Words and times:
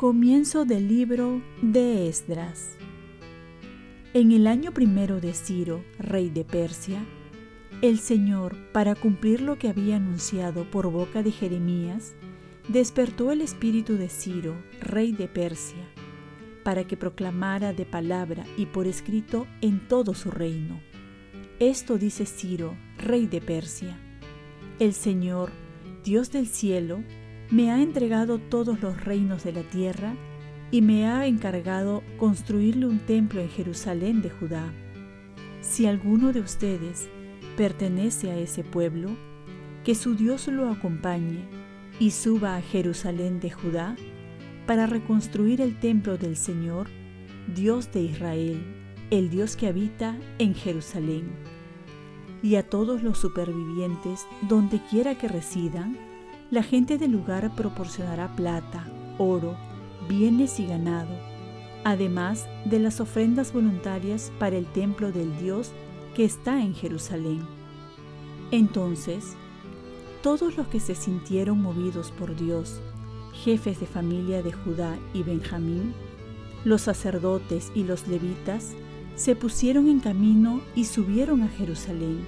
Comienzo 0.00 0.64
del 0.64 0.88
libro 0.88 1.42
de 1.60 2.08
Esdras. 2.08 2.70
En 4.14 4.32
el 4.32 4.46
año 4.46 4.72
primero 4.72 5.20
de 5.20 5.34
Ciro, 5.34 5.84
rey 5.98 6.30
de 6.30 6.42
Persia, 6.42 7.04
el 7.82 7.98
Señor, 7.98 8.56
para 8.72 8.94
cumplir 8.94 9.42
lo 9.42 9.58
que 9.58 9.68
había 9.68 9.96
anunciado 9.96 10.64
por 10.70 10.90
boca 10.90 11.22
de 11.22 11.32
Jeremías, 11.32 12.14
despertó 12.68 13.30
el 13.30 13.42
espíritu 13.42 13.98
de 13.98 14.08
Ciro, 14.08 14.54
rey 14.80 15.12
de 15.12 15.28
Persia, 15.28 15.86
para 16.62 16.84
que 16.84 16.96
proclamara 16.96 17.72
de 17.72 17.84
palabra 17.84 18.44
y 18.56 18.66
por 18.66 18.86
escrito 18.86 19.46
en 19.60 19.86
todo 19.88 20.14
su 20.14 20.30
reino. 20.30 20.80
Esto 21.58 21.98
dice 21.98 22.26
Ciro, 22.26 22.76
rey 22.98 23.26
de 23.26 23.40
Persia. 23.40 23.98
El 24.78 24.94
Señor, 24.94 25.50
Dios 26.04 26.30
del 26.30 26.46
cielo, 26.46 27.02
me 27.50 27.70
ha 27.70 27.82
entregado 27.82 28.38
todos 28.38 28.80
los 28.80 29.04
reinos 29.04 29.44
de 29.44 29.52
la 29.52 29.62
tierra 29.62 30.14
y 30.70 30.82
me 30.82 31.06
ha 31.06 31.26
encargado 31.26 32.02
construirle 32.16 32.86
un 32.86 33.00
templo 33.00 33.40
en 33.40 33.48
Jerusalén 33.48 34.22
de 34.22 34.30
Judá. 34.30 34.72
Si 35.60 35.86
alguno 35.86 36.32
de 36.32 36.40
ustedes 36.40 37.08
pertenece 37.56 38.30
a 38.30 38.38
ese 38.38 38.64
pueblo, 38.64 39.10
que 39.84 39.94
su 39.94 40.14
Dios 40.14 40.46
lo 40.48 40.70
acompañe 40.70 41.44
y 41.98 42.12
suba 42.12 42.56
a 42.56 42.62
Jerusalén 42.62 43.40
de 43.40 43.50
Judá 43.50 43.96
para 44.70 44.86
reconstruir 44.86 45.60
el 45.60 45.80
templo 45.80 46.16
del 46.16 46.36
Señor, 46.36 46.86
Dios 47.56 47.90
de 47.90 48.02
Israel, 48.02 48.62
el 49.10 49.28
Dios 49.28 49.56
que 49.56 49.66
habita 49.66 50.16
en 50.38 50.54
Jerusalén. 50.54 51.28
Y 52.40 52.54
a 52.54 52.70
todos 52.70 53.02
los 53.02 53.18
supervivientes, 53.18 54.28
donde 54.42 54.80
quiera 54.88 55.18
que 55.18 55.26
residan, 55.26 55.98
la 56.52 56.62
gente 56.62 56.98
del 56.98 57.10
lugar 57.10 57.52
proporcionará 57.56 58.36
plata, 58.36 58.86
oro, 59.18 59.56
bienes 60.08 60.60
y 60.60 60.66
ganado, 60.68 61.18
además 61.82 62.46
de 62.64 62.78
las 62.78 63.00
ofrendas 63.00 63.52
voluntarias 63.52 64.30
para 64.38 64.56
el 64.56 64.66
templo 64.66 65.10
del 65.10 65.36
Dios 65.40 65.72
que 66.14 66.24
está 66.24 66.62
en 66.62 66.74
Jerusalén. 66.74 67.40
Entonces, 68.52 69.34
todos 70.22 70.56
los 70.56 70.68
que 70.68 70.78
se 70.78 70.94
sintieron 70.94 71.60
movidos 71.60 72.12
por 72.12 72.36
Dios, 72.36 72.80
jefes 73.44 73.80
de 73.80 73.86
familia 73.86 74.42
de 74.42 74.52
Judá 74.52 74.98
y 75.14 75.22
Benjamín, 75.22 75.94
los 76.64 76.82
sacerdotes 76.82 77.72
y 77.74 77.84
los 77.84 78.06
levitas, 78.08 78.74
se 79.16 79.36
pusieron 79.36 79.88
en 79.88 80.00
camino 80.00 80.60
y 80.74 80.84
subieron 80.84 81.42
a 81.42 81.48
Jerusalén 81.48 82.20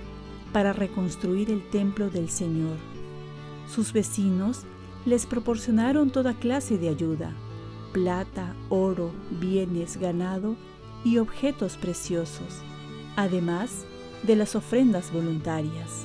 para 0.53 0.73
reconstruir 0.73 1.51
el 1.51 1.63
templo 1.71 2.11
del 2.11 2.29
Señor 2.29 2.77
sus 3.73 3.93
vecinos 3.93 4.65
les 5.07 5.27
proporcionaron 5.27 6.11
toda 6.11 6.35
clase 6.35 6.79
de 6.79 6.89
ayuda, 6.89 7.33
plata, 7.93 8.55
oro, 8.69 9.13
bienes, 9.41 9.97
ganado 9.97 10.57
y 11.05 11.19
objetos 11.19 11.77
preciosos, 11.77 12.63
además 13.17 13.85
de 14.23 14.37
las 14.37 14.55
ofrendas 14.55 15.13
voluntarias. 15.13 16.05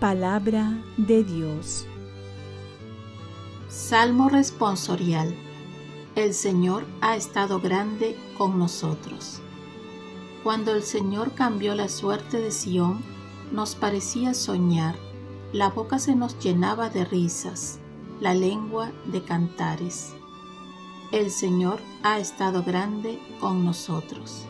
Palabra 0.00 0.82
de 0.96 1.24
Dios. 1.24 1.86
Salmo 3.74 4.28
responsorial. 4.28 5.34
El 6.14 6.32
Señor 6.32 6.86
ha 7.00 7.16
estado 7.16 7.60
grande 7.60 8.16
con 8.38 8.56
nosotros. 8.56 9.40
Cuando 10.44 10.72
el 10.72 10.84
Señor 10.84 11.32
cambió 11.32 11.74
la 11.74 11.88
suerte 11.88 12.40
de 12.40 12.52
Sión, 12.52 13.02
nos 13.50 13.74
parecía 13.74 14.32
soñar 14.32 14.94
la 15.52 15.70
boca 15.70 15.98
se 15.98 16.14
nos 16.14 16.38
llenaba 16.38 16.88
de 16.88 17.04
risas, 17.04 17.80
la 18.20 18.32
lengua 18.32 18.92
de 19.06 19.22
cantares. 19.22 20.14
El 21.10 21.32
Señor 21.32 21.80
ha 22.04 22.20
estado 22.20 22.62
grande 22.62 23.18
con 23.40 23.64
nosotros. 23.64 24.46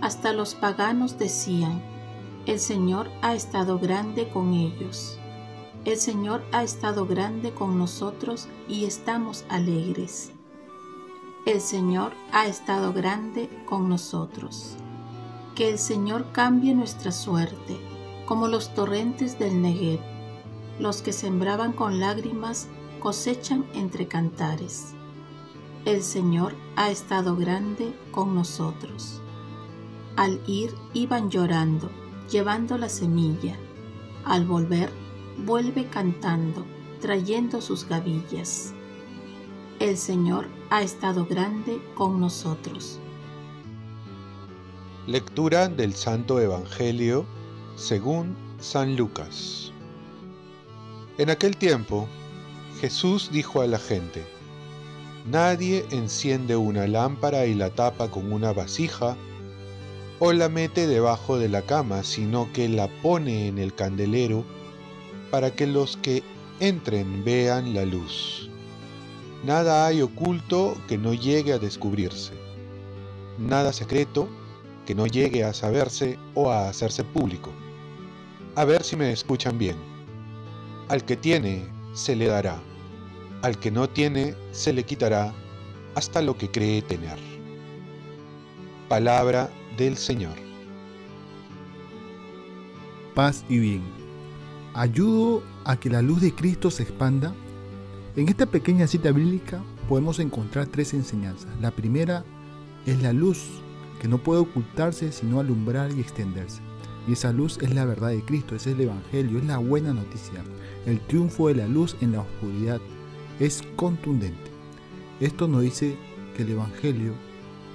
Hasta 0.00 0.32
los 0.32 0.54
paganos 0.54 1.18
decían, 1.18 1.82
el 2.46 2.58
Señor 2.58 3.10
ha 3.20 3.34
estado 3.34 3.78
grande 3.78 4.30
con 4.30 4.54
ellos. 4.54 5.18
El 5.84 5.98
Señor 5.98 6.42
ha 6.50 6.62
estado 6.62 7.06
grande 7.06 7.52
con 7.52 7.76
nosotros 7.76 8.48
y 8.68 8.86
estamos 8.86 9.44
alegres. 9.50 10.32
El 11.44 11.60
Señor 11.60 12.14
ha 12.32 12.46
estado 12.46 12.94
grande 12.94 13.50
con 13.66 13.90
nosotros. 13.90 14.76
Que 15.54 15.68
el 15.68 15.78
Señor 15.78 16.32
cambie 16.32 16.74
nuestra 16.74 17.12
suerte 17.12 17.78
como 18.24 18.48
los 18.48 18.72
torrentes 18.72 19.38
del 19.38 19.60
Negev. 19.60 20.00
Los 20.78 21.02
que 21.02 21.12
sembraban 21.12 21.74
con 21.74 22.00
lágrimas 22.00 22.66
cosechan 22.98 23.66
entre 23.74 24.08
cantares. 24.08 24.94
El 25.84 26.02
Señor 26.02 26.54
ha 26.76 26.90
estado 26.90 27.36
grande 27.36 27.94
con 28.10 28.34
nosotros. 28.34 29.20
Al 30.16 30.40
ir 30.46 30.74
iban 30.94 31.28
llorando, 31.28 31.90
llevando 32.30 32.78
la 32.78 32.88
semilla. 32.88 33.58
Al 34.24 34.46
volver, 34.46 34.90
vuelve 35.38 35.86
cantando, 35.86 36.64
trayendo 37.00 37.60
sus 37.60 37.86
gavillas. 37.88 38.72
El 39.80 39.96
Señor 39.96 40.46
ha 40.70 40.82
estado 40.82 41.26
grande 41.26 41.80
con 41.94 42.20
nosotros. 42.20 42.98
Lectura 45.06 45.68
del 45.68 45.94
Santo 45.94 46.40
Evangelio 46.40 47.26
según 47.76 48.36
San 48.58 48.96
Lucas. 48.96 49.72
En 51.18 51.30
aquel 51.30 51.56
tiempo, 51.56 52.08
Jesús 52.80 53.30
dijo 53.32 53.60
a 53.60 53.66
la 53.66 53.78
gente, 53.78 54.24
Nadie 55.26 55.86
enciende 55.90 56.56
una 56.56 56.86
lámpara 56.86 57.46
y 57.46 57.54
la 57.54 57.70
tapa 57.70 58.10
con 58.10 58.32
una 58.32 58.52
vasija 58.52 59.16
o 60.18 60.32
la 60.32 60.48
mete 60.48 60.86
debajo 60.86 61.38
de 61.38 61.48
la 61.48 61.62
cama, 61.62 62.02
sino 62.02 62.52
que 62.52 62.68
la 62.68 62.88
pone 63.02 63.48
en 63.48 63.58
el 63.58 63.74
candelero 63.74 64.44
para 65.34 65.50
que 65.50 65.66
los 65.66 65.96
que 65.96 66.22
entren 66.60 67.24
vean 67.24 67.74
la 67.74 67.84
luz. 67.84 68.48
Nada 69.44 69.84
hay 69.84 70.00
oculto 70.00 70.76
que 70.86 70.96
no 70.96 71.12
llegue 71.12 71.52
a 71.52 71.58
descubrirse, 71.58 72.34
nada 73.36 73.72
secreto 73.72 74.28
que 74.86 74.94
no 74.94 75.08
llegue 75.08 75.42
a 75.42 75.52
saberse 75.52 76.20
o 76.34 76.52
a 76.52 76.68
hacerse 76.68 77.02
público. 77.02 77.50
A 78.54 78.64
ver 78.64 78.84
si 78.84 78.94
me 78.94 79.10
escuchan 79.10 79.58
bien. 79.58 79.74
Al 80.86 81.04
que 81.04 81.16
tiene, 81.16 81.66
se 81.94 82.14
le 82.14 82.26
dará. 82.26 82.62
Al 83.42 83.58
que 83.58 83.72
no 83.72 83.88
tiene, 83.88 84.36
se 84.52 84.72
le 84.72 84.84
quitará 84.84 85.34
hasta 85.96 86.22
lo 86.22 86.38
que 86.38 86.48
cree 86.48 86.80
tener. 86.80 87.18
Palabra 88.88 89.50
del 89.76 89.96
Señor. 89.96 90.36
Paz 93.16 93.44
y 93.48 93.58
bien. 93.58 94.03
¿Ayudo 94.76 95.44
a 95.64 95.76
que 95.76 95.88
la 95.88 96.02
luz 96.02 96.20
de 96.20 96.34
Cristo 96.34 96.68
se 96.68 96.82
expanda? 96.82 97.32
En 98.16 98.28
esta 98.28 98.46
pequeña 98.46 98.88
cita 98.88 99.12
bíblica 99.12 99.62
podemos 99.88 100.18
encontrar 100.18 100.66
tres 100.66 100.94
enseñanzas. 100.94 101.48
La 101.60 101.70
primera 101.70 102.24
es 102.84 103.00
la 103.00 103.12
luz, 103.12 103.44
que 104.00 104.08
no 104.08 104.18
puede 104.18 104.40
ocultarse 104.40 105.12
sino 105.12 105.38
alumbrar 105.38 105.92
y 105.92 106.00
extenderse. 106.00 106.60
Y 107.06 107.12
esa 107.12 107.32
luz 107.32 107.56
es 107.62 107.72
la 107.72 107.84
verdad 107.84 108.08
de 108.08 108.24
Cristo, 108.24 108.56
es 108.56 108.66
el 108.66 108.80
Evangelio, 108.80 109.38
es 109.38 109.44
la 109.44 109.58
buena 109.58 109.92
noticia. 109.92 110.42
El 110.86 110.98
triunfo 111.02 111.46
de 111.46 111.54
la 111.54 111.68
luz 111.68 111.96
en 112.00 112.10
la 112.10 112.22
oscuridad 112.22 112.80
es 113.38 113.62
contundente. 113.76 114.50
Esto 115.20 115.46
nos 115.46 115.62
dice 115.62 115.96
que 116.36 116.42
el 116.42 116.50
Evangelio 116.50 117.12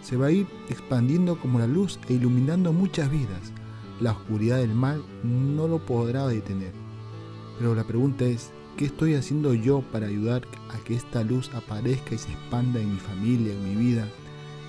se 0.01 0.18
va 0.18 0.27
a 0.27 0.31
ir 0.31 0.47
expandiendo 0.68 1.39
como 1.39 1.59
la 1.59 1.68
luz 1.68 1.97
e 2.09 2.15
iluminando 2.15 2.73
muchas 2.73 3.09
vidas. 3.09 3.53
La 4.01 4.12
oscuridad 4.12 4.57
del 4.57 4.75
mal 4.75 5.01
no 5.23 5.69
lo 5.69 5.79
podrá 5.85 6.27
detener. 6.27 6.88
Pero 7.59 7.75
la 7.75 7.83
pregunta 7.83 8.23
es, 8.25 8.51
¿qué 8.77 8.85
estoy 8.85 9.15
haciendo 9.15 9.53
yo 9.53 9.81
para 9.91 10.07
ayudar 10.07 10.47
a 10.69 10.77
que 10.79 10.95
esta 10.95 11.23
luz 11.23 11.51
aparezca 11.53 12.15
y 12.15 12.17
se 12.17 12.31
expanda 12.31 12.79
en 12.79 12.94
mi 12.94 13.00
familia, 13.00 13.51
en 13.51 13.67
mi 13.67 13.75
vida, 13.75 14.07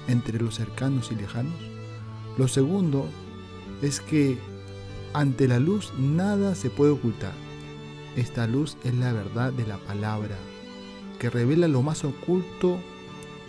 entre 0.09 0.41
los 0.41 0.57
cercanos 0.57 1.13
y 1.13 1.15
lejanos? 1.15 1.55
Lo 2.37 2.49
segundo 2.49 3.07
es 3.81 4.01
que 4.01 4.39
ante 5.15 5.47
la 5.47 5.61
luz 5.61 5.93
nada 5.99 6.57
se 6.57 6.69
puede 6.69 6.91
ocultar. 6.91 7.33
Esta 8.17 8.49
luz 8.49 8.77
es 8.83 8.95
la 8.95 9.13
verdad 9.13 9.53
de 9.53 9.69
la 9.69 9.79
palabra, 9.79 10.37
que 11.21 11.31
revela 11.31 11.69
lo 11.69 11.83
más 11.83 12.05
oculto 12.05 12.81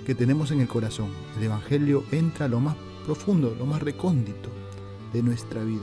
que 0.05 0.13
tenemos 0.13 0.51
en 0.51 0.61
el 0.61 0.67
corazón. 0.67 1.09
El 1.37 1.45
Evangelio 1.45 2.03
entra 2.11 2.45
a 2.45 2.49
lo 2.49 2.59
más 2.59 2.75
profundo, 3.05 3.55
lo 3.57 3.65
más 3.65 3.81
recóndito 3.81 4.49
de 5.13 5.23
nuestra 5.23 5.63
vida. 5.63 5.81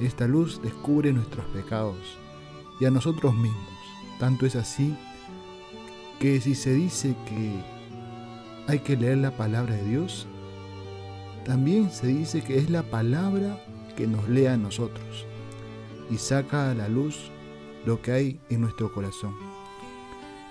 Esta 0.00 0.26
luz 0.26 0.60
descubre 0.62 1.12
nuestros 1.12 1.46
pecados 1.46 2.18
y 2.80 2.84
a 2.84 2.90
nosotros 2.90 3.34
mismos. 3.34 3.62
Tanto 4.18 4.46
es 4.46 4.56
así 4.56 4.94
que 6.18 6.40
si 6.40 6.54
se 6.54 6.72
dice 6.72 7.16
que 7.26 7.72
hay 8.66 8.78
que 8.78 8.96
leer 8.96 9.18
la 9.18 9.36
palabra 9.36 9.74
de 9.74 9.84
Dios. 9.84 10.26
También 11.44 11.90
se 11.90 12.06
dice 12.06 12.42
que 12.42 12.58
es 12.58 12.70
la 12.70 12.82
palabra 12.82 13.58
que 13.96 14.06
nos 14.06 14.28
lea 14.28 14.54
a 14.54 14.56
nosotros 14.56 15.26
y 16.10 16.18
saca 16.18 16.70
a 16.70 16.74
la 16.74 16.88
luz 16.88 17.30
lo 17.84 18.00
que 18.00 18.12
hay 18.12 18.40
en 18.48 18.60
nuestro 18.60 18.92
corazón. 18.92 19.34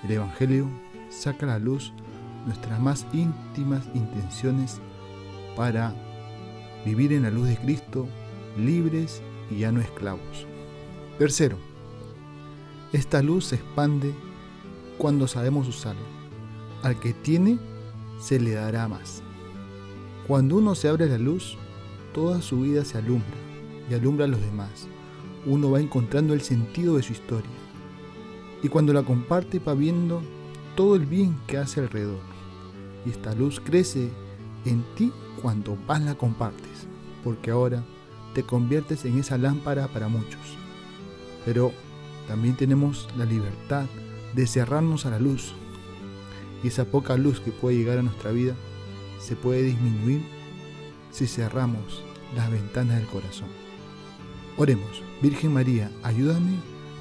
El 0.04 0.12
Evangelio 0.12 0.68
saca 1.10 1.46
a 1.46 1.50
la 1.50 1.60
luz 1.60 1.94
nuestras 2.46 2.80
más 2.80 3.06
íntimas 3.14 3.86
intenciones 3.94 4.82
para 5.56 5.94
vivir 6.86 7.14
en 7.14 7.24
la 7.24 7.30
luz 7.30 7.48
de 7.48 7.58
Cristo, 7.58 8.08
libres 8.58 9.22
y 9.50 9.60
ya 9.60 9.72
no 9.72 9.80
esclavos. 9.80 10.48
Tercero, 11.18 11.58
esta 12.94 13.22
luz 13.22 13.46
se 13.46 13.56
expande 13.56 14.14
cuando 14.98 15.28
sabemos 15.28 15.68
usarla. 15.68 16.02
Al 16.84 17.00
que 17.00 17.14
tiene, 17.14 17.58
se 18.20 18.40
le 18.40 18.52
dará 18.52 18.88
más. 18.88 19.24
Cuando 20.28 20.58
uno 20.58 20.76
se 20.76 20.90
abre 20.90 21.08
la 21.08 21.18
luz, 21.18 21.58
toda 22.14 22.42
su 22.42 22.62
vida 22.62 22.84
se 22.84 22.98
alumbra 22.98 23.38
y 23.90 23.94
alumbra 23.94 24.26
a 24.26 24.28
los 24.28 24.42
demás. 24.42 24.88
Uno 25.46 25.72
va 25.72 25.80
encontrando 25.80 26.34
el 26.34 26.42
sentido 26.42 26.98
de 26.98 27.04
su 27.04 27.14
historia. 27.14 27.50
Y 28.62 28.68
cuando 28.68 28.94
la 28.94 29.04
comparte 29.04 29.60
va 29.60 29.74
viendo 29.74 30.22
todo 30.76 30.96
el 30.96 31.06
bien 31.06 31.36
que 31.48 31.58
hace 31.58 31.80
alrededor. 31.80 32.20
Y 33.06 33.10
esta 33.10 33.34
luz 33.34 33.60
crece 33.60 34.10
en 34.66 34.84
ti 34.96 35.12
cuando 35.42 35.76
más 35.88 36.02
la 36.02 36.16
compartes, 36.16 36.88
porque 37.24 37.52
ahora 37.52 37.84
te 38.34 38.44
conviertes 38.44 39.06
en 39.06 39.18
esa 39.18 39.38
lámpara 39.38 39.88
para 39.88 40.08
muchos. 40.08 40.42
Pero 41.46 41.72
también 42.28 42.56
tenemos 42.56 43.08
la 43.18 43.26
libertad 43.26 43.86
de 44.34 44.48
cerrarnos 44.48 45.06
a 45.06 45.12
la 45.12 45.20
luz. 45.20 45.54
Y 46.64 46.68
esa 46.68 46.86
poca 46.86 47.18
luz 47.18 47.40
que 47.40 47.52
puede 47.52 47.78
llegar 47.78 47.98
a 47.98 48.04
nuestra 48.04 48.32
vida 48.32 48.56
se 49.20 49.36
puede 49.36 49.64
disminuir 49.64 50.22
si 51.12 51.28
cerramos 51.28 52.04
las 52.36 52.50
ventanas 52.52 52.98
del 52.98 53.08
corazón. 53.08 53.50
Oremos, 54.58 55.02
Virgen 55.22 55.54
María, 55.54 55.92
ayúdame 56.04 56.58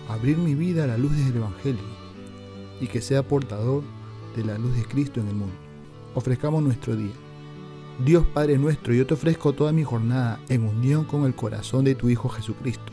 a 0.09 0.15
abrir 0.15 0.39
mi 0.39 0.55
vida 0.55 0.85
a 0.85 0.87
la 0.87 0.99
luz 0.99 1.17
del 1.17 1.37
Evangelio 1.37 1.83
y 2.81 2.87
que 2.87 3.01
sea 3.01 3.27
portador 3.27 3.83
de 4.37 4.45
la 4.45 4.59
luz 4.59 4.75
de 4.77 4.85
Cristo 4.85 5.21
en 5.21 5.29
el 5.29 5.35
mundo. 5.35 5.55
Ofrezcamos 6.15 6.63
nuestro 6.63 6.97
día. 6.97 7.13
Dios 8.05 8.25
Padre 8.33 8.57
nuestro, 8.57 8.95
yo 8.95 9.07
te 9.07 9.15
ofrezco 9.15 9.53
toda 9.53 9.73
mi 9.73 9.85
jornada 9.85 10.41
en 10.49 10.65
unión 10.65 11.05
con 11.05 11.27
el 11.27 11.35
corazón 11.35 11.85
de 11.85 11.95
tu 11.95 12.09
Hijo 12.09 12.31
Jesucristo, 12.31 12.93